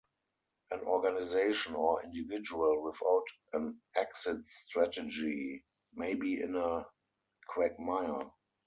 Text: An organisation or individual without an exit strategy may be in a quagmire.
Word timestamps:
An 0.71 0.79
organisation 0.79 1.75
or 1.75 2.01
individual 2.03 2.81
without 2.81 3.25
an 3.53 3.79
exit 3.95 4.47
strategy 4.47 5.63
may 5.93 6.15
be 6.15 6.41
in 6.41 6.55
a 6.55 6.87
quagmire. 7.47 8.31